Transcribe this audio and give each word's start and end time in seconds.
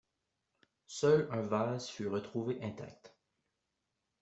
Seul 0.87 1.27
un 1.31 1.41
vase 1.43 1.87
fut 1.91 2.07
retrouvé 2.07 2.57
intact. 2.63 3.15